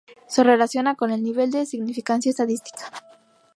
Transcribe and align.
Se 0.27 0.43
relaciona 0.43 0.95
con 0.95 1.11
el 1.11 1.21
nivel 1.21 1.51
de 1.51 1.63
significancia 1.67 2.31
estadística. 2.31 2.91